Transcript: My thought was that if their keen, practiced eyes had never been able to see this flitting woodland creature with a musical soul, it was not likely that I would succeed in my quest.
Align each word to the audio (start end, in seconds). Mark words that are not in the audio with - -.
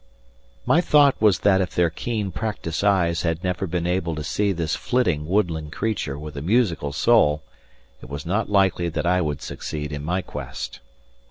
My 0.65 0.81
thought 0.81 1.21
was 1.21 1.41
that 1.41 1.61
if 1.61 1.75
their 1.75 1.91
keen, 1.91 2.31
practiced 2.31 2.83
eyes 2.83 3.21
had 3.21 3.43
never 3.43 3.67
been 3.67 3.85
able 3.85 4.15
to 4.15 4.23
see 4.23 4.51
this 4.51 4.75
flitting 4.75 5.27
woodland 5.27 5.73
creature 5.73 6.17
with 6.17 6.35
a 6.35 6.41
musical 6.41 6.91
soul, 6.91 7.43
it 8.01 8.09
was 8.09 8.25
not 8.25 8.49
likely 8.49 8.89
that 8.89 9.05
I 9.05 9.21
would 9.21 9.43
succeed 9.43 9.91
in 9.91 10.03
my 10.03 10.23
quest. 10.23 10.79